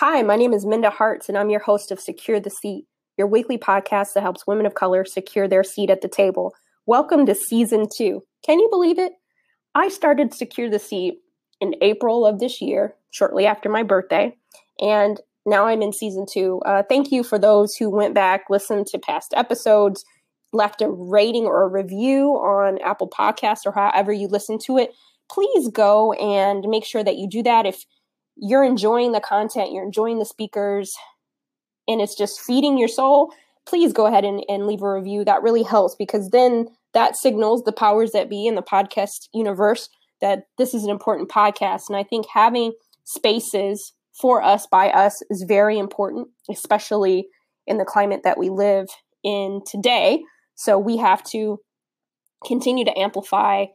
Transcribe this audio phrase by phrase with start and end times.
[0.00, 2.86] Hi, my name is Minda Harts, and I'm your host of Secure the Seat,
[3.18, 6.54] your weekly podcast that helps women of color secure their seat at the table.
[6.86, 8.22] Welcome to season two.
[8.42, 9.12] Can you believe it?
[9.74, 11.18] I started Secure the Seat
[11.60, 14.34] in April of this year, shortly after my birthday,
[14.80, 16.62] and now I'm in season two.
[16.64, 20.02] Uh, thank you for those who went back, listened to past episodes,
[20.54, 24.94] left a rating or a review on Apple Podcasts or however you listen to it.
[25.30, 27.66] Please go and make sure that you do that.
[27.66, 27.84] If
[28.36, 30.94] you're enjoying the content, you're enjoying the speakers,
[31.88, 33.32] and it's just feeding your soul,
[33.66, 35.24] please go ahead and, and leave a review.
[35.24, 39.88] That really helps because then that signals the powers that be in the podcast universe
[40.20, 41.88] that this is an important podcast.
[41.88, 42.72] And I think having
[43.04, 47.28] spaces for us by us is very important, especially
[47.66, 48.88] in the climate that we live
[49.24, 50.22] in today.
[50.54, 51.58] So we have to
[52.44, 53.66] continue to amplify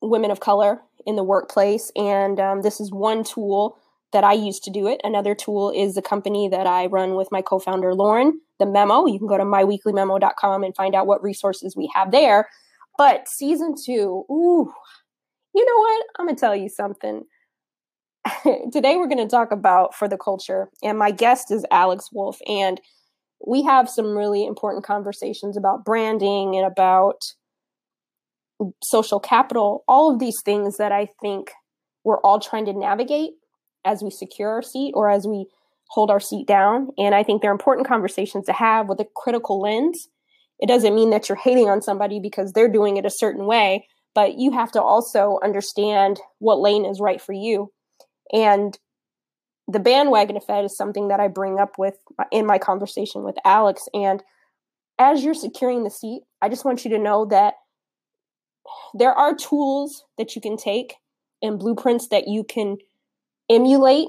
[0.00, 1.90] women of color in the workplace.
[1.96, 3.78] And um, this is one tool
[4.12, 5.00] that I use to do it.
[5.04, 9.06] Another tool is the company that I run with my co founder, Lauren, the memo.
[9.06, 12.48] You can go to myweeklymemo.com and find out what resources we have there.
[12.96, 14.72] But season two, ooh,
[15.54, 16.06] you know what?
[16.18, 17.24] I'm going to tell you something.
[18.72, 22.38] Today we're going to talk about for the culture, and my guest is Alex Wolf.
[22.48, 22.80] And
[23.46, 27.34] we have some really important conversations about branding and about
[28.82, 31.52] social capital, all of these things that I think
[32.04, 33.32] we're all trying to navigate
[33.84, 35.46] as we secure our seat or as we
[35.90, 36.88] hold our seat down.
[36.98, 40.08] And I think they're important conversations to have with a critical lens.
[40.58, 43.86] It doesn't mean that you're hating on somebody because they're doing it a certain way,
[44.14, 47.72] but you have to also understand what lane is right for you.
[48.32, 48.76] And
[49.68, 51.94] the bandwagon effect is something that I bring up with
[52.32, 53.86] in my conversation with Alex.
[53.94, 54.22] And
[54.98, 57.54] as you're securing the seat, I just want you to know that
[58.94, 60.96] there are tools that you can take
[61.42, 62.78] and blueprints that you can
[63.48, 64.08] emulate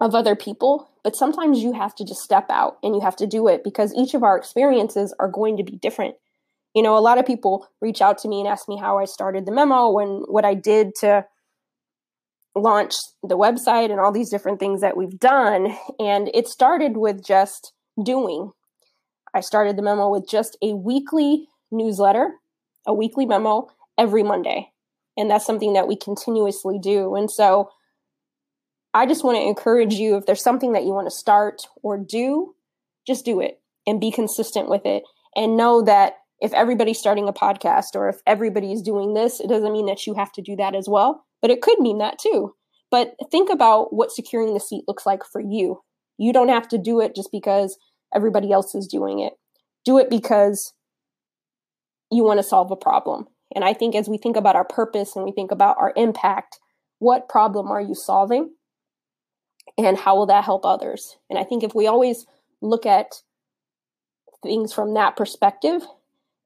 [0.00, 3.26] of other people, but sometimes you have to just step out and you have to
[3.26, 6.14] do it because each of our experiences are going to be different.
[6.74, 9.06] You know, a lot of people reach out to me and ask me how I
[9.06, 11.24] started the memo and what I did to
[12.54, 15.76] launch the website and all these different things that we've done.
[15.98, 17.72] And it started with just
[18.02, 18.50] doing.
[19.34, 22.34] I started the memo with just a weekly newsletter,
[22.86, 24.70] a weekly memo every Monday.
[25.16, 27.14] And that's something that we continuously do.
[27.14, 27.70] And so
[28.92, 31.98] I just want to encourage you if there's something that you want to start or
[31.98, 32.54] do,
[33.06, 35.04] just do it and be consistent with it.
[35.34, 39.72] And know that if everybody's starting a podcast or if everybody's doing this, it doesn't
[39.72, 42.54] mean that you have to do that as well, but it could mean that too.
[42.90, 45.80] But think about what securing the seat looks like for you.
[46.18, 47.78] You don't have to do it just because
[48.14, 49.34] everybody else is doing it.
[49.84, 50.72] Do it because
[52.10, 53.26] you want to solve a problem.
[53.54, 56.58] And I think as we think about our purpose and we think about our impact,
[56.98, 58.50] what problem are you solving?
[59.78, 61.16] And how will that help others?
[61.28, 62.26] And I think if we always
[62.60, 63.22] look at
[64.42, 65.82] things from that perspective,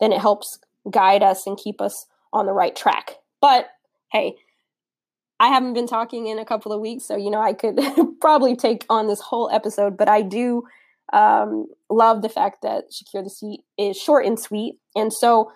[0.01, 0.59] then it helps
[0.91, 3.17] guide us and keep us on the right track.
[3.41, 3.69] But
[4.13, 4.37] hey,
[5.39, 7.81] I haven't been talking in a couple of weeks, so you know I could
[8.21, 10.65] probably take on this whole episode, but I do
[11.13, 14.77] um, love the fact that Secure the Seat is short and sweet.
[14.95, 15.51] And so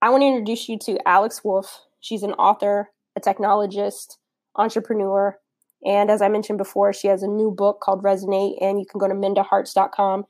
[0.00, 1.80] I want to introduce you to Alex Wolf.
[2.00, 4.16] She's an author, a technologist,
[4.56, 5.38] entrepreneur,
[5.84, 8.98] and as I mentioned before, she has a new book called Resonate, and you can
[8.98, 10.24] go to mindaharts.com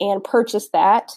[0.00, 1.12] and purchase that.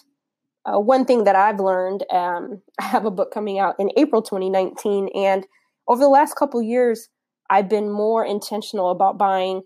[0.64, 4.22] Uh, one thing that I've learned, um, I have a book coming out in April
[4.22, 5.46] 2019, and
[5.88, 7.08] over the last couple years,
[7.50, 9.62] I've been more intentional about buying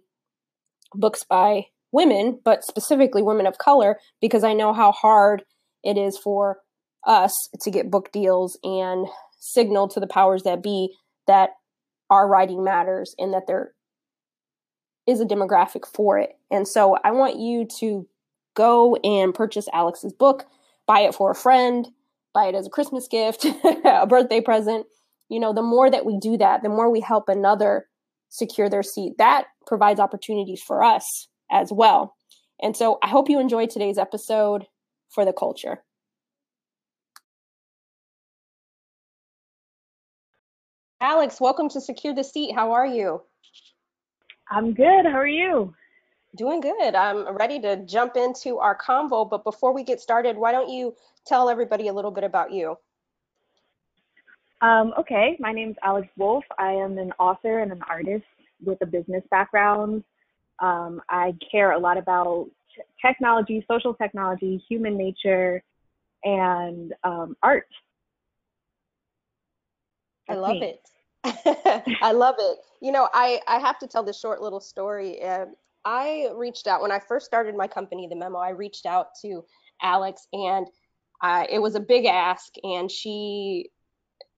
[0.94, 1.66] books by
[1.96, 5.44] women, but specifically women of color, because I know how hard
[5.82, 6.58] it is for
[7.06, 9.06] us to get book deals and
[9.40, 10.94] signal to the powers that be
[11.26, 11.50] that
[12.10, 13.72] our writing matters and that there
[15.06, 16.30] is a demographic for it.
[16.50, 18.06] And so I want you to
[18.54, 20.44] go and purchase Alex's book,
[20.86, 21.88] buy it for a friend,
[22.34, 23.46] buy it as a Christmas gift,
[23.84, 24.86] a birthday present.
[25.30, 27.86] You know, the more that we do that, the more we help another
[28.28, 29.14] secure their seat.
[29.16, 32.14] That provides opportunities for us as well.
[32.62, 34.66] And so I hope you enjoyed today's episode
[35.08, 35.82] for the culture.
[41.00, 42.54] Alex, welcome to Secure the Seat.
[42.54, 43.22] How are you?
[44.50, 45.04] I'm good.
[45.04, 45.74] How are you?
[46.36, 46.94] Doing good.
[46.94, 50.94] I'm ready to jump into our convo, but before we get started, why don't you
[51.26, 52.76] tell everybody a little bit about you?
[54.62, 56.44] Um, okay, my name is Alex Wolf.
[56.58, 58.24] I am an author and an artist
[58.64, 60.02] with a business background.
[60.60, 62.48] Um, I care a lot about
[63.04, 65.62] technology, social technology, human nature,
[66.24, 67.68] and um, art.
[70.28, 70.62] That's I love me.
[70.62, 70.88] it.
[72.02, 72.58] I love it.
[72.80, 75.22] You know, I, I have to tell this short little story.
[75.22, 75.46] Uh,
[75.84, 78.38] I reached out when I first started my company, The Memo.
[78.38, 79.44] I reached out to
[79.82, 80.66] Alex, and
[81.22, 83.70] uh, it was a big ask, and she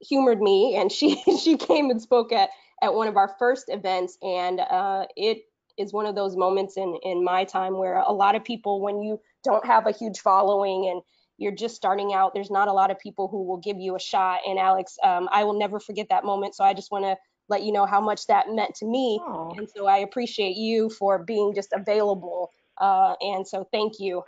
[0.00, 2.50] humored me, and she she came and spoke at
[2.82, 5.42] at one of our first events, and uh, it
[5.78, 9.00] is one of those moments in in my time where a lot of people, when
[9.00, 11.02] you don't have a huge following and
[11.38, 14.00] you're just starting out, there's not a lot of people who will give you a
[14.00, 14.40] shot.
[14.46, 16.54] And Alex, um, I will never forget that moment.
[16.56, 17.16] So I just want to
[17.48, 19.20] let you know how much that meant to me.
[19.22, 19.54] Oh.
[19.56, 22.50] And so I appreciate you for being just available.
[22.76, 24.22] Uh, and so thank you.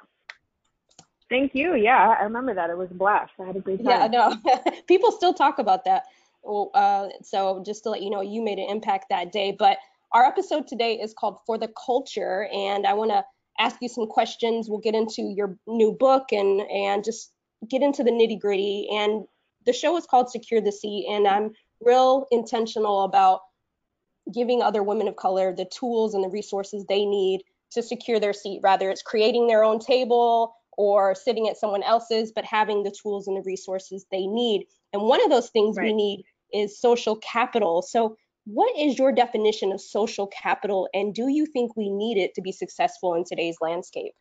[1.28, 1.76] Thank you.
[1.76, 2.70] Yeah, I remember that.
[2.70, 3.32] It was a blast.
[3.40, 3.86] I had a great time.
[3.86, 4.36] Yeah, no,
[4.88, 6.04] people still talk about that.
[6.42, 9.54] Well, uh, so just to let you know, you made an impact that day.
[9.56, 9.78] But
[10.12, 13.24] our episode today is called For the Culture, and I want to
[13.58, 14.68] ask you some questions.
[14.68, 17.32] We'll get into your new book and and just
[17.68, 18.88] get into the nitty gritty.
[18.92, 19.24] And
[19.66, 23.40] the show is called Secure the Seat, and I'm real intentional about
[24.32, 27.42] giving other women of color the tools and the resources they need
[27.72, 28.60] to secure their seat.
[28.62, 33.28] Rather, it's creating their own table or sitting at someone else's, but having the tools
[33.28, 34.66] and the resources they need.
[34.92, 35.84] And one of those things right.
[35.84, 37.82] we need is social capital.
[37.82, 42.34] So what is your definition of social capital, and do you think we need it
[42.34, 44.12] to be successful in today's landscape?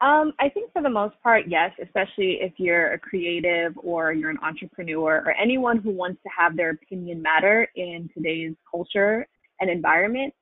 [0.00, 4.30] Um, I think for the most part, yes, especially if you're a creative or you're
[4.30, 9.26] an entrepreneur or anyone who wants to have their opinion matter in today's culture
[9.60, 10.32] and environment.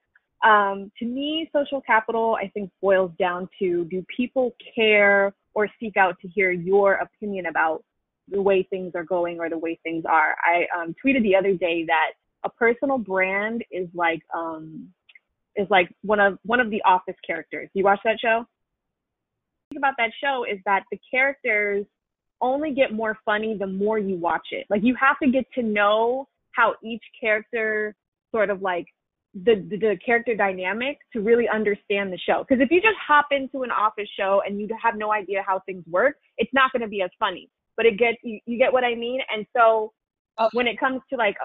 [0.44, 5.96] Um, to me, social capital, I think, boils down to do people care or seek
[5.96, 7.82] out to hear your opinion about
[8.30, 10.36] the way things are going or the way things are.
[10.42, 12.12] I um, tweeted the other day that
[12.44, 14.88] a personal brand is like um,
[15.56, 17.68] is like one of one of the Office characters.
[17.74, 18.44] You watch that show?
[19.70, 21.84] Think about that show is that the characters
[22.40, 24.66] only get more funny the more you watch it.
[24.70, 27.94] Like you have to get to know how each character
[28.30, 28.86] sort of like
[29.34, 32.44] the, the, the character dynamic to really understand the show.
[32.48, 35.60] Because if you just hop into an office show and you have no idea how
[35.66, 38.70] things work, it's not going to be as funny but it gets you, you get
[38.70, 39.20] what I mean.
[39.34, 39.94] And so
[40.38, 40.50] okay.
[40.52, 41.36] when it comes to like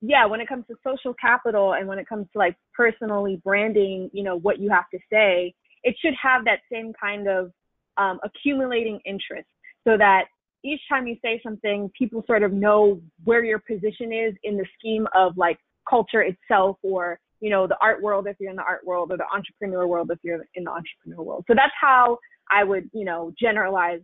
[0.00, 4.08] yeah, when it comes to social capital and when it comes to like personally branding,
[4.14, 5.52] you know, what you have to say,
[5.82, 7.52] it should have that same kind of
[7.98, 9.48] um, accumulating interest
[9.86, 10.24] so that
[10.64, 14.64] each time you say something, people sort of know where your position is in the
[14.78, 15.58] scheme of like
[15.88, 19.16] culture itself or, you know, the art world if you're in the art world or
[19.16, 21.44] the entrepreneur world if you're in the entrepreneur world.
[21.46, 22.18] So that's how
[22.50, 24.00] I would, you know, generalize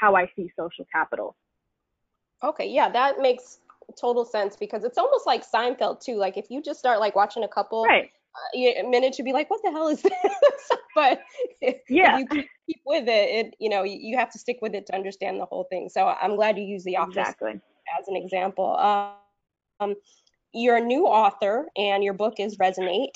[0.00, 1.36] how I see social capital.
[2.42, 3.60] Okay, yeah, that makes
[3.98, 6.16] total sense because it's almost like Seinfeld too.
[6.16, 8.10] Like if you just start like watching a couple right.
[8.54, 10.12] uh, minutes, you'd be like, "What the hell is this?"
[10.94, 11.20] but
[11.88, 14.94] yeah, you keep with it, it you know you have to stick with it to
[14.94, 15.88] understand the whole thing.
[15.88, 17.60] So I'm glad you use the office exactly.
[17.98, 18.76] as an example.
[18.76, 19.94] Um,
[20.52, 23.14] you're a new author, and your book is Resonate.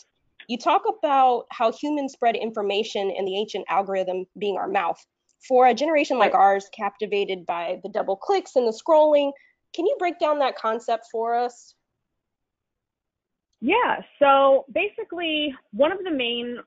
[0.48, 5.04] You talk about how humans spread information in the ancient algorithm being our mouth
[5.46, 9.32] for a generation like ours, captivated by the double clicks and the scrolling,
[9.74, 11.74] can you break down that concept for us?
[13.60, 16.58] Yeah, so basically, one of the main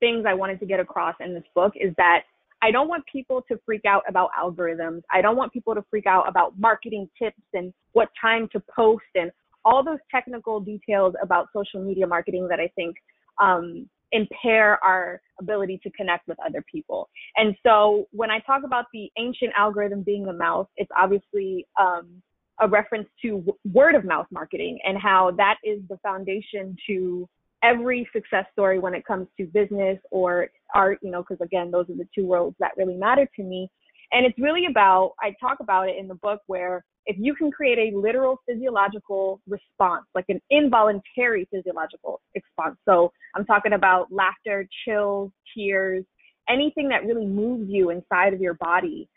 [0.00, 2.22] things I wanted to get across in this book is that
[2.62, 5.02] I don't want people to freak out about algorithms.
[5.10, 9.04] I don't want people to freak out about marketing tips and what time to post
[9.14, 9.30] and
[9.64, 12.96] all those technical details about social media marketing that I think
[13.40, 17.08] um, impair our ability to connect with other people.
[17.36, 22.22] And so when I talk about the ancient algorithm being the mouth, it's obviously um,
[22.60, 27.28] a reference to word of mouth marketing and how that is the foundation to
[27.62, 31.88] every success story when it comes to business or art, you know, because again, those
[31.90, 33.70] are the two worlds that really matter to me.
[34.12, 37.50] And it's really about, I talk about it in the book where if you can
[37.50, 42.78] create a literal physiological response, like an involuntary physiological response.
[42.88, 46.04] So I'm talking about laughter, chills, tears,
[46.48, 49.08] anything that really moves you inside of your body.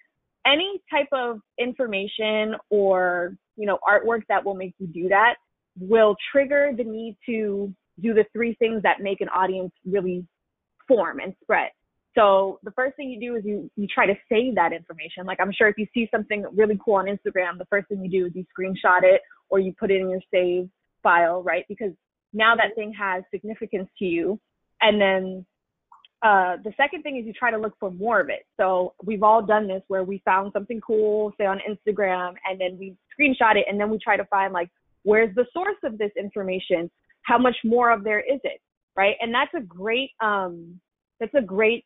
[0.47, 5.35] Any type of information or, you know, artwork that will make you do that
[5.79, 7.71] will trigger the need to
[8.01, 10.25] do the three things that make an audience really
[10.87, 11.69] form and spread.
[12.15, 15.25] So the first thing you do is you, you try to save that information.
[15.25, 18.09] Like I'm sure if you see something really cool on Instagram, the first thing you
[18.09, 20.69] do is you screenshot it or you put it in your save
[21.01, 21.65] file, right?
[21.67, 21.91] Because
[22.33, 24.39] now that thing has significance to you.
[24.81, 25.45] And then
[26.21, 28.45] uh, the second thing is you try to look for more of it.
[28.57, 32.77] So we've all done this where we found something cool, say on Instagram, and then
[32.79, 34.69] we screenshot it and then we try to find like,
[35.03, 36.89] where's the source of this information?
[37.23, 38.61] How much more of there is it?
[38.95, 39.15] Right.
[39.19, 40.79] And that's a great, um,
[41.19, 41.83] that's a great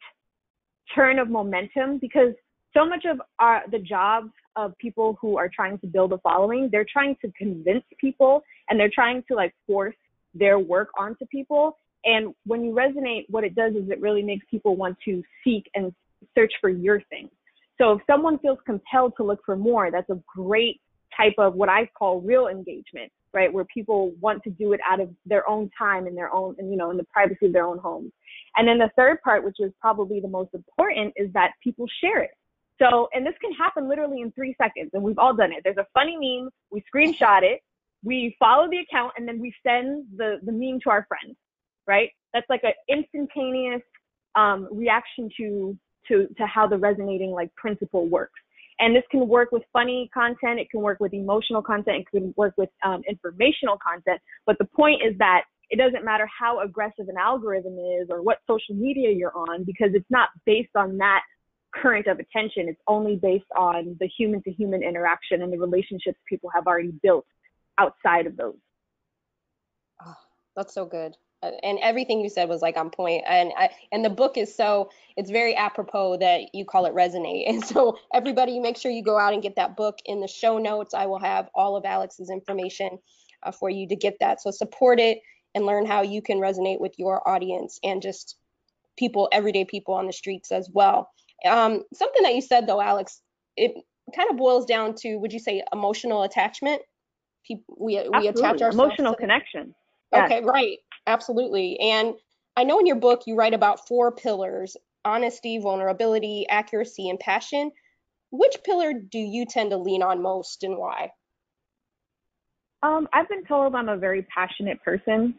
[0.94, 2.34] turn of momentum because
[2.76, 6.70] so much of our the jobs of people who are trying to build a following,
[6.72, 9.96] they're trying to convince people and they're trying to like force
[10.34, 11.78] their work onto people.
[12.06, 15.70] And when you resonate, what it does is it really makes people want to seek
[15.76, 15.94] and
[16.36, 17.30] search for your thing.
[17.78, 20.82] So if someone feels compelled to look for more, that's a great
[21.16, 23.52] type of what I call real engagement, right?
[23.52, 26.72] Where people want to do it out of their own time in their own, and
[26.72, 28.12] you know, in the privacy of their own homes.
[28.58, 32.22] And then the third part, which is probably the most important, is that people share
[32.24, 32.32] it.
[32.82, 35.62] So, and this can happen literally in three seconds, and we've all done it.
[35.64, 37.62] There's a funny meme, we screenshot it,
[38.04, 41.36] we follow the account, and then we send the, the meme to our friends,
[41.88, 42.10] right?
[42.34, 43.82] That's like an instantaneous
[44.36, 48.40] um, reaction to, to, to how the resonating like principle works.
[48.80, 52.34] And this can work with funny content, it can work with emotional content, it can
[52.38, 54.22] work with um, informational content.
[54.46, 58.40] But the point is that it doesn't matter how aggressive an algorithm is or what
[58.48, 61.24] social media you're on because it's not based on that
[61.76, 62.68] current of attention.
[62.70, 66.94] It's only based on the human to human interaction and the relationships people have already
[67.04, 67.26] built
[67.78, 68.56] outside of those.
[70.06, 70.16] Oh,
[70.56, 71.16] that's so good.
[71.44, 73.24] Uh, and everything you said was like on point.
[73.28, 77.44] And I, and the book is so it's very apropos that you call it resonate.
[77.48, 80.58] And so everybody, make sure you go out and get that book in the show
[80.58, 80.94] notes.
[80.94, 82.98] I will have all of Alex's information
[83.44, 84.42] uh, for you to get that.
[84.42, 85.20] So support it
[85.58, 88.38] and learn how you can resonate with your audience and just
[88.98, 91.10] people, everyday people on the streets as well.
[91.46, 93.22] Um, something that you said though, Alex,
[93.58, 93.74] it
[94.16, 96.82] kind of boils down to, would you say emotional attachment?
[97.46, 99.76] People, we, we attach ourselves emotional to, connection.
[100.14, 100.32] Yes.
[100.32, 100.78] Okay, right.
[101.08, 101.80] Absolutely.
[101.80, 102.14] And
[102.56, 107.72] I know in your book you write about four pillars honesty, vulnerability, accuracy, and passion.
[108.32, 111.12] Which pillar do you tend to lean on most and why?
[112.84, 115.36] Um, I've been told I'm a very passionate person.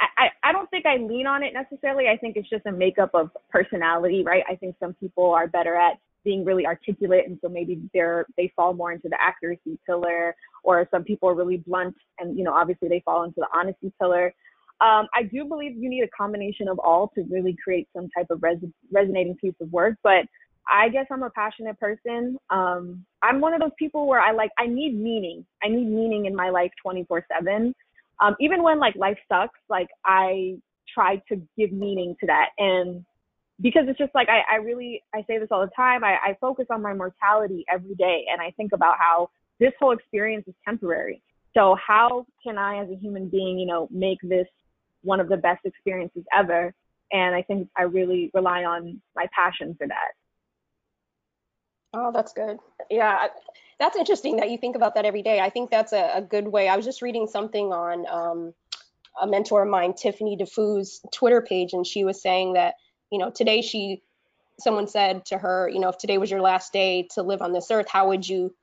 [0.00, 2.08] I, I, don't think I lean on it necessarily.
[2.08, 4.42] I think it's just a makeup of personality, right?
[4.50, 8.50] I think some people are better at being really articulate and so maybe they're they
[8.56, 12.54] fall more into the accuracy pillar or some people are really blunt and you know
[12.54, 14.32] obviously they fall into the honesty pillar
[14.80, 18.26] um, I do believe you need a combination of all to really create some type
[18.30, 18.58] of res-
[18.90, 19.94] resonating piece of work.
[20.02, 20.26] But
[20.68, 22.36] I guess I'm a passionate person.
[22.50, 25.46] Um, I'm one of those people where I like, I need meaning.
[25.62, 27.74] I need meaning in my life 24 7.
[28.20, 30.56] Um, even when like life sucks, like I
[30.92, 32.50] try to give meaning to that.
[32.58, 33.04] And
[33.60, 36.36] because it's just like, I, I really, I say this all the time, I, I
[36.40, 38.24] focus on my mortality every day.
[38.30, 39.30] And I think about how
[39.60, 41.22] this whole experience is temporary.
[41.56, 44.46] So how can I, as a human being, you know, make this
[45.02, 46.74] one of the best experiences ever.
[47.12, 50.12] And I think I really rely on my passion for that.
[51.94, 52.58] Oh, that's good.
[52.90, 53.28] Yeah,
[53.78, 55.40] that's interesting that you think about that every day.
[55.40, 56.68] I think that's a, a good way.
[56.68, 58.54] I was just reading something on um,
[59.20, 62.74] a mentor of mine, Tiffany Dufu's Twitter page, and she was saying that,
[63.10, 64.02] you know, today she,
[64.58, 67.52] someone said to her, you know, if today was your last day to live on
[67.52, 68.54] this earth, how would you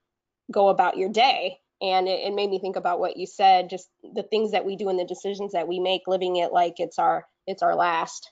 [0.51, 1.57] go about your day?
[1.81, 4.75] and it, it, made me think about what you said just the things that we
[4.75, 8.31] do and the decisions that we make living it like it's our it's our last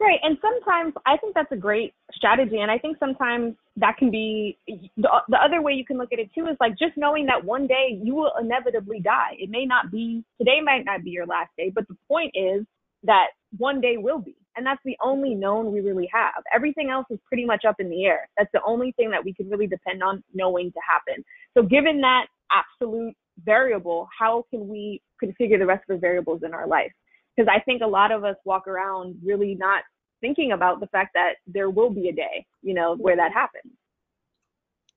[0.00, 4.10] right and sometimes i think that's a great strategy and i think sometimes that can
[4.10, 4.56] be
[4.96, 7.44] the, the other way you can look at it too is like just knowing that
[7.44, 11.26] one day you will inevitably die it may not be today might not be your
[11.26, 12.64] last day but the point is
[13.02, 16.42] that one day will be and that's the only known we really have.
[16.54, 18.28] Everything else is pretty much up in the air.
[18.36, 21.24] That's the only thing that we can really depend on knowing to happen.
[21.54, 26.54] So given that absolute variable, how can we configure the rest of the variables in
[26.54, 26.92] our life?
[27.36, 29.82] Because I think a lot of us walk around really not
[30.20, 33.72] thinking about the fact that there will be a day, you know, where that happens.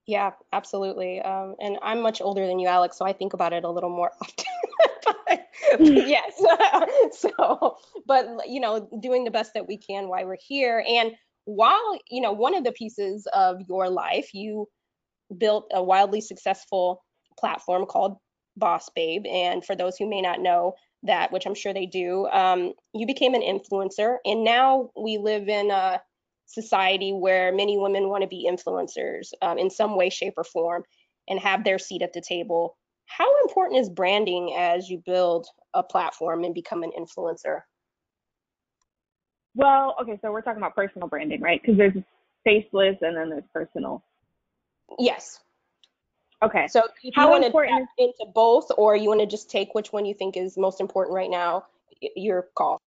[0.06, 1.22] Yeah, absolutely.
[1.22, 3.90] Um, and I'm much older than you, Alex, so I think about it a little
[3.90, 4.46] more often.
[5.78, 6.42] but, yes.
[7.12, 10.84] so, but you know, doing the best that we can while we're here.
[10.88, 11.12] And
[11.44, 14.68] while, you know, one of the pieces of your life, you
[15.38, 17.04] built a wildly successful
[17.38, 18.18] platform called
[18.56, 19.26] Boss Babe.
[19.26, 20.74] And for those who may not know
[21.04, 24.18] that, which I'm sure they do, um, you became an influencer.
[24.26, 26.02] And now we live in a
[26.46, 30.84] society where many women want to be influencers um, in some way, shape, or form
[31.28, 32.78] and have their seat at the table
[33.08, 37.62] how important is branding as you build a platform and become an influencer?
[39.56, 41.60] Well, okay, so we're talking about personal branding, right?
[41.60, 41.96] Because there's
[42.44, 44.04] faceless and then there's personal.
[45.00, 45.40] Yes.
[46.44, 46.68] Okay.
[46.68, 49.74] So if how you want important to into both, or you want to just take
[49.74, 51.66] which one you think is most important right now,
[52.16, 52.80] your call.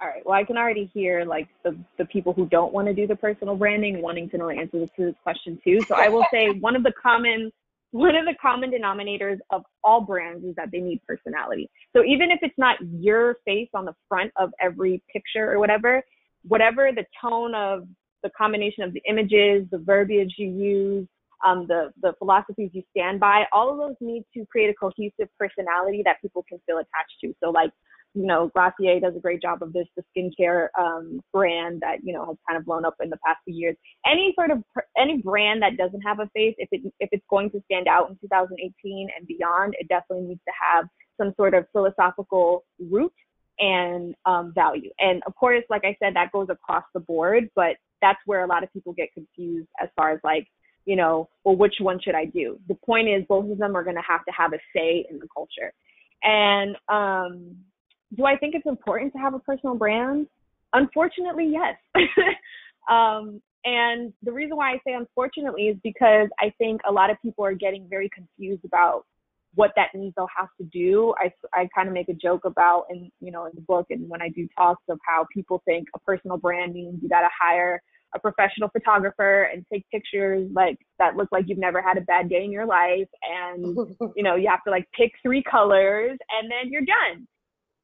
[0.00, 0.24] All right.
[0.24, 3.16] Well, I can already hear like the the people who don't want to do the
[3.16, 5.80] personal branding wanting to know the answer to this question too.
[5.82, 7.50] So I will say one of the common
[7.92, 11.70] one of the common denominators of all brands is that they need personality.
[11.94, 16.02] So even if it's not your face on the front of every picture or whatever,
[16.42, 17.88] whatever the tone of
[18.22, 21.08] the combination of the images, the verbiage you use,
[21.44, 25.28] um, the the philosophies you stand by, all of those need to create a cohesive
[25.38, 27.34] personality that people can feel attached to.
[27.42, 27.70] So like,
[28.14, 32.12] you know, Glossier does a great job of this, the skincare um, brand that you
[32.12, 33.76] know has kind of blown up in the past few years.
[34.06, 34.62] Any sort of
[34.96, 38.10] any brand that doesn't have a face, if it if it's going to stand out
[38.10, 40.86] in 2018 and beyond, it definitely needs to have
[41.20, 43.12] some sort of philosophical root
[43.58, 44.90] and um, value.
[44.98, 48.46] And of course, like I said, that goes across the board, but that's where a
[48.46, 50.46] lot of people get confused as far as like
[50.86, 52.58] you know, well, which one should I do?
[52.68, 55.18] The point is, both of them are going to have to have a say in
[55.18, 55.72] the culture.
[56.22, 57.56] And um,
[58.16, 60.28] do I think it's important to have a personal brand?
[60.72, 61.76] Unfortunately, yes.
[62.90, 67.16] um, and the reason why I say unfortunately is because I think a lot of
[67.20, 69.04] people are getting very confused about
[69.56, 71.14] what that means they'll have to do.
[71.18, 74.08] I, I kind of make a joke about, and you know, in the book and
[74.08, 77.28] when I do talks of how people think a personal brand means you got to
[77.40, 77.82] hire
[78.14, 82.28] a professional photographer and take pictures like that look like you've never had a bad
[82.28, 83.76] day in your life and
[84.16, 87.26] you know you have to like pick three colors and then you're done.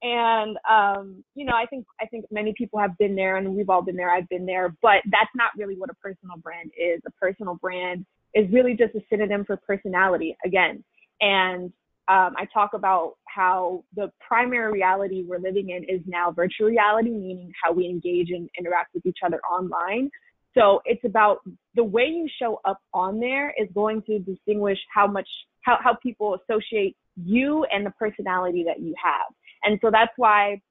[0.01, 3.69] And um you know i think i think many people have been there and we've
[3.69, 7.01] all been there i've been there but that's not really what a personal brand is.
[7.07, 10.83] A personal brand is really just a synonym for personality again.
[11.21, 11.71] And
[12.09, 17.11] um, I talk about how the primary reality we're living in is now virtual reality,
[17.11, 20.09] meaning how we engage and interact with each other online.
[20.53, 21.39] So it's about
[21.75, 25.27] the way you show up on there is going to distinguish how much,
[25.61, 29.33] how, how people associate you and the personality that you have.
[29.63, 30.61] And so that's why,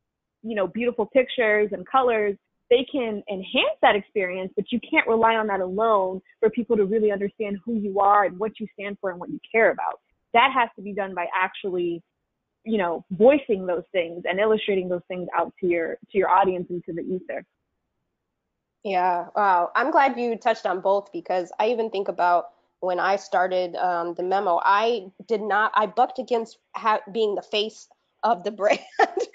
[0.42, 2.36] you know, beautiful pictures and colors,
[2.68, 6.84] they can enhance that experience, but you can't rely on that alone for people to
[6.84, 10.00] really understand who you are and what you stand for and what you care about
[10.32, 12.02] that has to be done by actually
[12.64, 16.66] you know voicing those things and illustrating those things out to your to your audience
[16.70, 17.44] and to the ether.
[18.84, 19.70] Yeah wow.
[19.74, 24.14] I'm glad you touched on both because i even think about when i started um,
[24.14, 27.88] the memo i did not i bucked against ha- being the face
[28.22, 28.78] of the brand.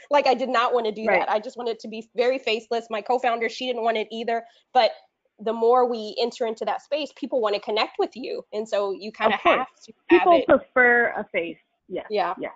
[0.09, 1.19] Like i did not want to do right.
[1.19, 1.29] that.
[1.29, 2.87] I just wanted to be very faceless.
[2.89, 4.45] My co-founder she didn't want it either.
[4.73, 4.91] But
[5.39, 8.91] the more we enter into that space, people want to connect with you, and so
[8.91, 9.93] you kind of have to.
[10.09, 11.57] People have prefer a face.
[11.87, 12.03] Yeah.
[12.09, 12.33] Yeah.
[12.39, 12.49] Yeah.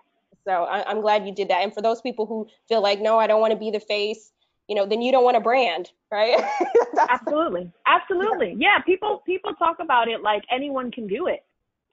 [0.46, 1.64] So I, I'm glad you did that.
[1.64, 4.32] And for those people who feel like, no, I don't want to be the face,
[4.68, 6.44] you know, then you don't want a brand, right?
[7.10, 7.72] Absolutely.
[7.86, 8.56] Absolutely.
[8.58, 8.80] Yeah.
[8.80, 11.44] People people talk about it like anyone can do it.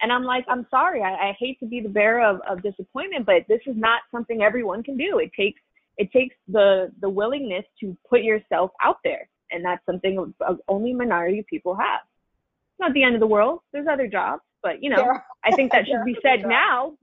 [0.00, 3.26] And I'm like, I'm sorry, I, I hate to be the bearer of, of disappointment,
[3.26, 5.18] but this is not something everyone can do.
[5.18, 5.60] It takes
[5.96, 10.34] it takes the the willingness to put yourself out there and that's something
[10.68, 12.00] only minority people have.
[12.02, 13.60] It's not the end of the world.
[13.72, 15.20] There's other jobs, but you know, yeah.
[15.44, 16.96] I think that should be said now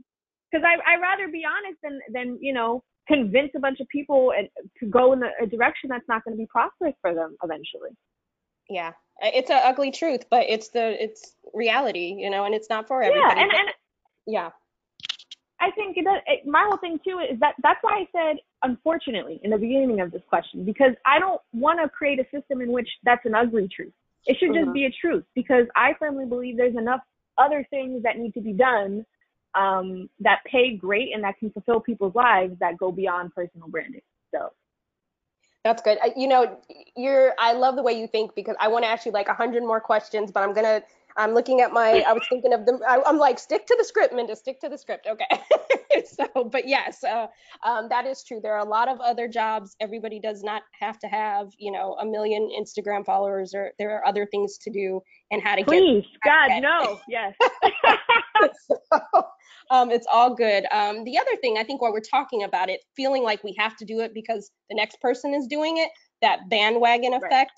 [0.51, 4.33] because I I rather be honest than than you know convince a bunch of people
[4.35, 4.47] and
[4.79, 7.91] to go in a direction that's not going to be prosperous for them eventually.
[8.69, 12.87] Yeah, it's an ugly truth, but it's the it's reality, you know, and it's not
[12.87, 13.39] for everybody.
[13.39, 13.69] Yeah, and, and
[14.25, 14.49] yeah.
[15.59, 19.39] I think that it, my whole thing too is that that's why I said unfortunately
[19.43, 22.71] in the beginning of this question because I don't want to create a system in
[22.71, 23.93] which that's an ugly truth.
[24.25, 24.73] It should just mm-hmm.
[24.73, 27.01] be a truth because I firmly believe there's enough
[27.37, 29.05] other things that need to be done
[29.53, 34.01] um, that pay great and that can fulfill people's lives that go beyond personal branding.
[34.33, 34.51] So
[35.63, 35.97] that's good.
[36.15, 36.59] You know,
[36.95, 37.33] you're.
[37.39, 39.63] I love the way you think because I want to ask you like a hundred
[39.63, 40.83] more questions, but I'm gonna
[41.17, 42.79] I'm looking at my, I was thinking of them.
[42.87, 45.07] I, am like, stick to the script, Minda, stick to the script.
[45.09, 45.25] Okay.
[46.05, 47.27] so, but yes, uh,
[47.63, 48.39] um, that is true.
[48.41, 49.75] There are a lot of other jobs.
[49.79, 54.05] Everybody does not have to have, you know, a million Instagram followers or there are
[54.05, 55.01] other things to do
[55.31, 55.67] and how to get.
[55.67, 56.49] Please, get.
[56.49, 56.99] God, no.
[57.07, 57.33] Yes.
[58.67, 59.25] so,
[59.71, 60.65] um, it's all good.
[60.71, 63.77] Um, the other thing, I think while we're talking about it, feeling like we have
[63.77, 65.89] to do it because the next person is doing it,
[66.21, 67.51] that bandwagon effect.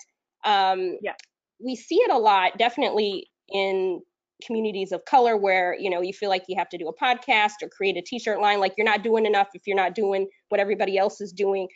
[0.44, 0.70] Right.
[0.72, 1.14] Um, yeah.
[1.60, 4.00] We see it a lot, definitely in
[4.44, 7.54] communities of color where you know you feel like you have to do a podcast
[7.62, 10.60] or create a t-shirt line like you're not doing enough if you're not doing what
[10.60, 11.68] everybody else is doing.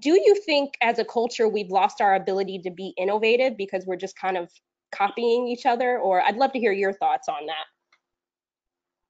[0.00, 3.96] Do you think as a culture we've lost our ability to be innovative because we're
[3.96, 4.50] just kind of
[4.94, 5.98] copying each other?
[5.98, 7.64] Or i'd love to hear your thoughts on that.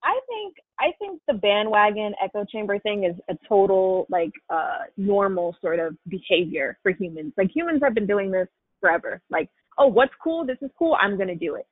[0.03, 5.57] I think i think the bandwagon echo chamber thing is a total like uh normal
[5.59, 7.33] sort of behavior for humans.
[7.37, 8.47] Like humans have been doing this
[8.79, 9.21] forever.
[9.29, 10.45] Like oh what's cool?
[10.45, 10.95] This is cool.
[11.01, 11.65] I'm going to do it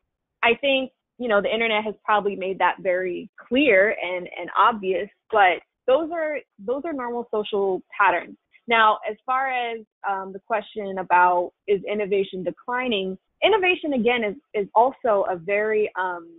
[0.45, 5.09] I think, you know, the internet has probably made that very clear and, and obvious,
[5.31, 8.37] but those are those are normal social patterns.
[8.67, 9.79] Now, as far as
[10.09, 16.29] um, the question about is innovation declining, innovation again is is also a very um,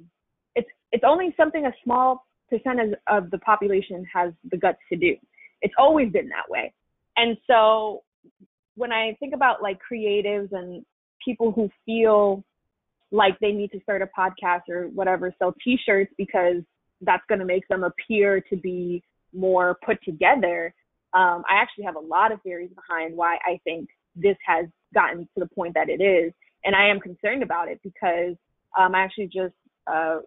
[0.55, 5.17] it's it's only something a small percentage of the population has the guts to do.
[5.63, 6.73] It's always been that way,
[7.17, 8.03] and so
[8.77, 10.85] when I think about like creatives and
[11.25, 12.45] people who feel
[13.13, 16.63] like they need to start a podcast or whatever, sell t-shirts because
[17.03, 20.75] that's going to make them appear to be more put together.
[21.15, 25.21] Um, I actually have a lot of theories behind why I think this has gotten
[25.21, 26.33] to the point that it is.
[26.65, 28.35] And I am concerned about it because
[28.79, 29.55] um, I actually just
[29.87, 30.19] uh,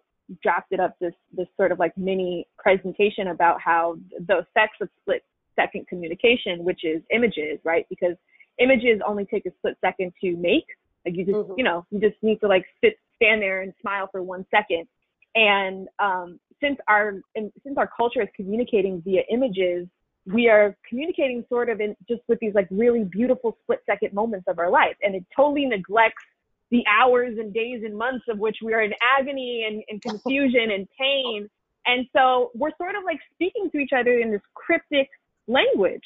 [0.42, 5.22] drafted up this this sort of like mini presentation about how the effects of split
[5.56, 7.84] second communication, which is images, right?
[7.90, 8.16] Because
[8.58, 10.64] images only take a split second to make.
[11.04, 11.54] Like you just, mm-hmm.
[11.56, 14.86] you know, you just need to like sit, stand there and smile for one second.
[15.34, 19.86] And um, since our and since our culture is communicating via images,
[20.26, 24.46] we are communicating sort of in just with these like really beautiful split second moments
[24.48, 26.22] of our life, and it totally neglects
[26.70, 30.70] the hours and days and months of which we are in agony and, and confusion
[30.72, 31.48] and pain.
[31.86, 35.08] And so we're sort of like speaking to each other in this cryptic
[35.48, 36.04] language.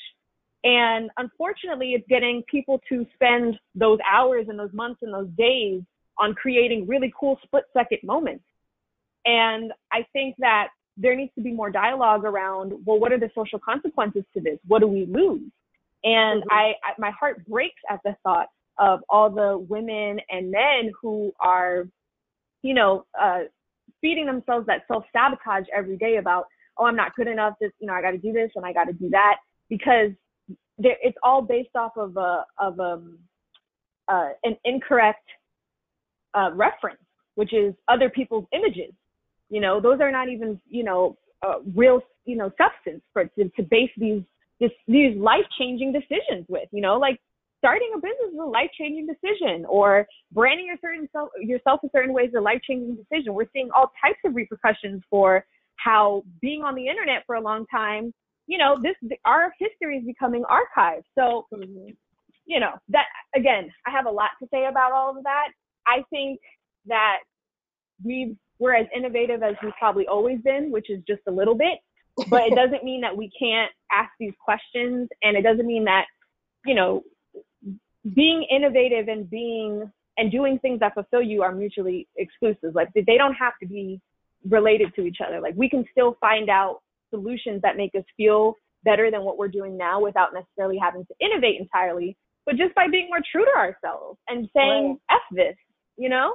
[0.65, 5.83] And unfortunately, it's getting people to spend those hours and those months and those days
[6.19, 8.45] on creating really cool split second moments.
[9.27, 13.31] And I think that there needs to be more dialogue around, well, what are the
[13.35, 14.59] social consequences to this?
[14.67, 15.51] What do we lose?
[16.03, 16.49] And mm-hmm.
[16.51, 18.49] I, I, my heart breaks at the thought
[18.79, 21.89] of all the women and men who are,
[22.63, 23.41] you know, uh,
[24.01, 26.47] feeding themselves that self sabotage every day about,
[26.79, 27.55] oh, I'm not good enough.
[27.61, 29.37] This, you know, I got to do this and I got to do that
[29.69, 30.11] because
[30.79, 33.19] it's all based off of a of um
[34.09, 35.27] uh, an incorrect
[36.35, 37.01] uh, reference,
[37.37, 38.93] which is other people's images.
[39.51, 43.49] You know, those are not even you know uh, real you know substance for to,
[43.51, 44.23] to base these
[44.61, 46.69] this, these life changing decisions with.
[46.73, 47.21] You know, like
[47.59, 51.91] starting a business is a life changing decision, or branding your certain self, yourself in
[51.95, 53.35] certain ways is a life changing decision.
[53.35, 57.67] We're seeing all types of repercussions for how being on the internet for a long
[57.67, 58.13] time,
[58.47, 61.05] you know, this our history is becoming archived.
[61.17, 61.91] So, mm-hmm.
[62.47, 65.49] you know, that again, I have a lot to say about all of that.
[65.87, 66.41] I think
[66.87, 67.19] that
[68.05, 71.79] we we're as innovative as we've probably always been, which is just a little bit.
[72.29, 76.05] But it doesn't mean that we can't ask these questions, and it doesn't mean that
[76.67, 77.03] you know
[78.15, 82.75] being innovative and being and doing things that fulfill you are mutually exclusive.
[82.75, 84.01] Like they don't have to be
[84.49, 85.41] related to each other.
[85.41, 86.81] Like we can still find out
[87.15, 91.15] solutions that make us feel better than what we're doing now without necessarily having to
[91.21, 95.17] innovate entirely, but just by being more true to ourselves and saying right.
[95.17, 95.57] "f this,"
[95.97, 96.35] you know.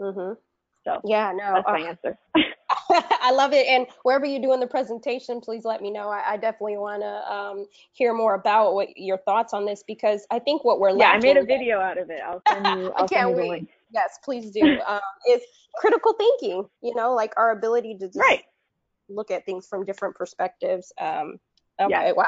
[0.00, 0.36] Mm Mhm.
[0.84, 2.18] So yeah, no, that's my uh, answer.
[2.90, 3.66] I love it.
[3.66, 6.08] And wherever you're doing the presentation, please let me know.
[6.08, 10.26] I, I definitely want to um, hear more about what your thoughts on this because
[10.30, 12.20] I think what we're yeah, I made a video out of it.
[12.24, 12.92] I'll send you.
[12.96, 13.68] I'll you the link.
[13.92, 14.78] Yes, please do.
[14.86, 15.42] Um, is
[15.76, 16.68] critical thinking.
[16.82, 18.44] You know, like our ability to just right.
[19.08, 20.92] Look at things from different perspectives.
[21.00, 21.38] Um,
[21.80, 22.12] okay, yeah.
[22.12, 22.26] wow.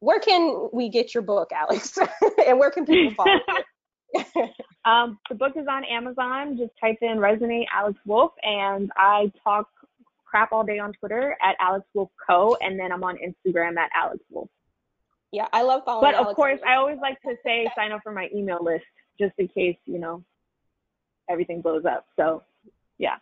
[0.00, 1.98] Where can we get your book, Alex?
[2.46, 3.40] and where can people follow
[4.84, 6.56] um, the book is on Amazon.
[6.56, 9.68] Just type in Resonate Alex Wolf, and I talk
[10.24, 12.56] crap all day on Twitter at Alex Wolf Co.
[12.60, 14.48] And then I'm on Instagram at Alex Wolf.
[15.32, 16.12] Yeah, I love following.
[16.12, 18.84] But Alex of course, I always like to say sign up for my email list
[19.18, 20.24] just in case you know
[21.28, 22.06] everything blows up.
[22.16, 22.42] So
[22.98, 23.16] yeah,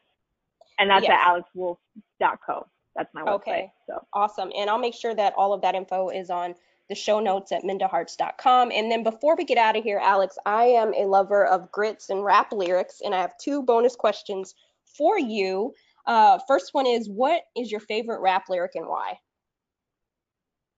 [0.78, 1.18] and that's yes.
[1.20, 2.66] at alexwolf.co.
[2.94, 3.34] That's my website.
[3.34, 3.72] Okay.
[3.86, 6.54] So awesome, and I'll make sure that all of that info is on
[6.88, 8.70] the show notes at mindaharts.com.
[8.70, 12.10] And then before we get out of here, Alex, I am a lover of grits
[12.10, 14.54] and rap lyrics, and I have two bonus questions
[14.84, 15.72] for you.
[16.06, 19.18] Uh, first one is What is your favorite rap lyric and why?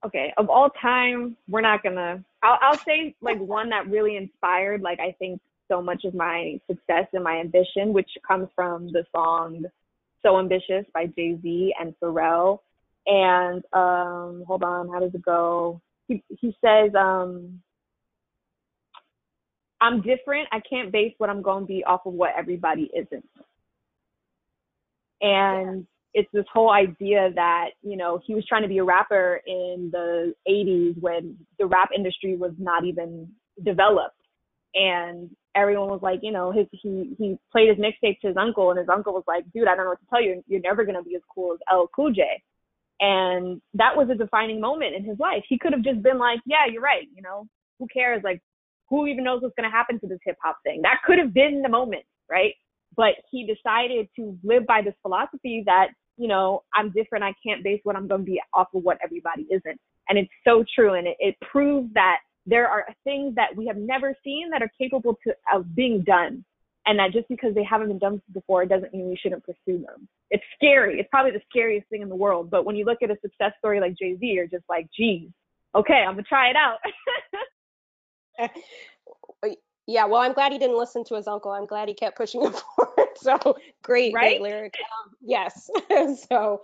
[0.05, 2.23] Okay, of all time, we're not gonna.
[2.43, 6.59] I'll, I'll say like one that really inspired, like I think so much of my
[6.69, 9.65] success and my ambition, which comes from the song
[10.25, 12.59] "So Ambitious" by Jay Z and Pharrell.
[13.07, 15.81] And um, hold on, how does it go?
[16.07, 17.59] he he says um
[19.81, 20.47] I'm different.
[20.51, 23.29] I can't base what I'm going to be off of what everybody isn't.
[25.21, 26.21] And yeah.
[26.21, 29.89] it's this whole idea that, you know, he was trying to be a rapper in
[29.91, 33.27] the 80s when the rap industry was not even
[33.63, 34.15] developed.
[34.73, 38.69] And everyone was like, you know, his he he played his mixtape to his uncle
[38.69, 40.43] and his uncle was like, dude, I don't know what to tell you.
[40.47, 42.23] You're never going to be as cool as LL Cool J.
[42.99, 45.43] And that was a defining moment in his life.
[45.47, 47.07] He could have just been like, yeah, you're right.
[47.13, 47.47] You know,
[47.79, 48.21] who cares?
[48.23, 48.41] Like,
[48.89, 50.81] who even knows what's going to happen to this hip hop thing?
[50.83, 52.53] That could have been the moment, right?
[52.95, 55.87] But he decided to live by this philosophy that,
[56.17, 57.25] you know, I'm different.
[57.25, 59.79] I can't base what I'm going to be off of what everybody isn't.
[60.07, 60.93] And it's so true.
[60.93, 64.71] And it, it proves that there are things that we have never seen that are
[64.79, 66.43] capable to, of being done
[66.87, 70.07] and that just because they haven't been done before doesn't mean we shouldn't pursue them.
[70.29, 70.99] It's scary.
[70.99, 72.51] It's probably the scariest thing in the world.
[72.51, 75.29] But when you look at a success story like Jay Z, you're just like, geez,
[75.73, 76.77] okay, I'm gonna try it out.
[79.87, 81.51] Yeah, well, I'm glad he didn't listen to his uncle.
[81.51, 83.09] I'm glad he kept pushing him forward.
[83.17, 84.39] So great, right?
[84.39, 84.73] great lyric.
[84.79, 85.69] Um, yes.
[86.29, 86.61] so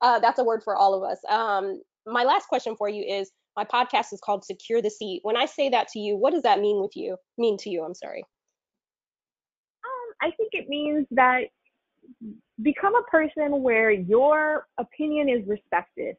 [0.00, 1.18] uh, that's a word for all of us.
[1.28, 5.20] Um, my last question for you is my podcast is called Secure the Seat.
[5.22, 7.16] When I say that to you, what does that mean with you?
[7.38, 7.84] Mean to you?
[7.84, 8.24] I'm sorry.
[9.84, 11.44] Um, I think it means that
[12.62, 16.16] become a person where your opinion is respected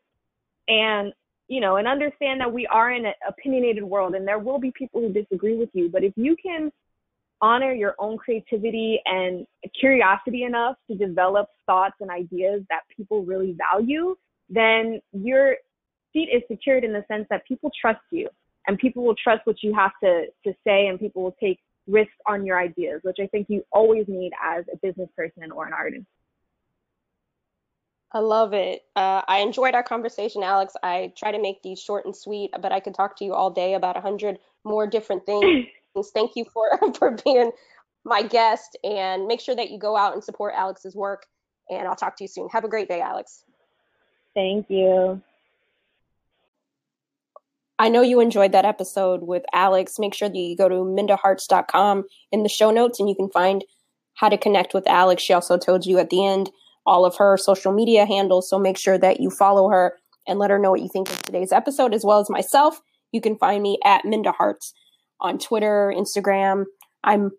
[0.68, 1.14] and
[1.48, 4.72] you know and understand that we are in an opinionated world and there will be
[4.72, 6.72] people who disagree with you but if you can
[7.42, 9.46] honor your own creativity and
[9.80, 14.16] curiosity enough to develop thoughts and ideas that people really value
[14.50, 15.56] then your
[16.14, 18.30] seat is secured in the sense that people trust you
[18.68, 22.14] and people will trust what you have to to say and people will take risks
[22.28, 25.74] on your ideas which i think you always need as a business person or an
[25.74, 26.06] artist
[28.14, 28.84] I love it.
[28.96, 30.76] Uh, I enjoyed our conversation, Alex.
[30.84, 33.50] I try to make these short and sweet, but I could talk to you all
[33.50, 35.66] day about a hundred more different things.
[36.14, 37.52] Thank you for for being
[38.06, 41.26] my guest, and make sure that you go out and support Alex's work.
[41.70, 42.50] And I'll talk to you soon.
[42.50, 43.46] Have a great day, Alex.
[44.36, 45.22] Thank you.
[47.80, 49.96] I know you enjoyed that episode with Alex.
[49.98, 53.64] Make sure that you go to mindaharts.com in the show notes and you can find
[54.16, 55.24] how to connect with Alex.
[55.24, 56.52] She also told you at the end
[56.86, 58.50] all of her social media handles.
[58.50, 61.22] So make sure that you follow her and let her know what you think of
[61.22, 62.82] today's episode, as well as myself.
[63.12, 64.74] You can find me at Minda Harts
[65.20, 66.66] on Twitter, Instagram.
[67.04, 67.32] I'm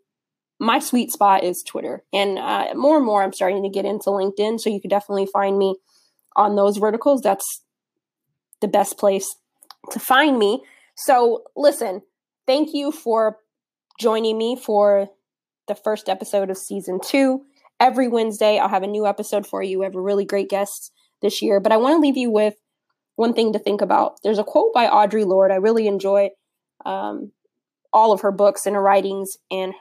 [0.60, 4.10] my sweet spot is Twitter, and uh, more and more I'm starting to get into
[4.10, 4.60] LinkedIn.
[4.60, 5.76] So you can definitely find me
[6.36, 7.22] on those verticals.
[7.22, 7.62] That's
[8.60, 9.34] the best place
[9.90, 10.62] to find me.
[10.94, 12.02] So listen,
[12.46, 13.38] thank you for
[13.98, 15.08] joining me for
[15.68, 17.42] the first episode of season two
[17.80, 18.58] every Wednesday.
[18.58, 19.78] I'll have a new episode for you.
[19.78, 20.92] We have a really great guest
[21.22, 21.60] this year.
[21.60, 22.54] But I want to leave you with
[23.16, 24.18] one thing to think about.
[24.22, 25.52] There's a quote by Audre Lorde.
[25.52, 26.30] I really enjoy
[26.84, 27.32] um,
[27.92, 29.74] all of her books and her writings and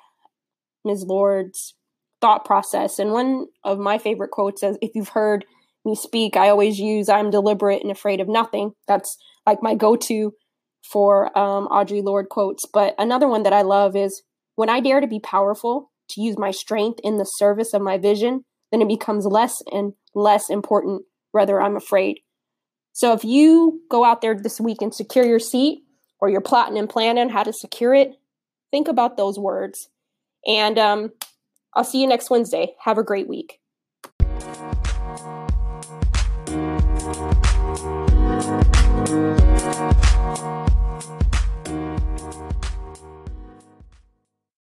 [0.85, 1.03] Ms.
[1.03, 1.75] Lorde's
[2.21, 2.99] thought process.
[2.99, 5.45] And one of my favorite quotes is if you've heard
[5.83, 8.73] me speak, I always use I'm deliberate and afraid of nothing.
[8.87, 10.33] That's like my go to
[10.91, 12.65] for um, Audre Lorde quotes.
[12.65, 14.23] But another one that I love is
[14.55, 17.97] when I dare to be powerful, to use my strength in the service of my
[17.97, 22.19] vision, then it becomes less and less important whether I'm afraid.
[22.91, 25.83] So if you go out there this week and secure your seat
[26.19, 28.11] or you're plotting and planning how to secure it,
[28.71, 29.89] think about those words.
[30.45, 31.11] And um,
[31.73, 32.75] I'll see you next Wednesday.
[32.83, 33.59] Have a great week.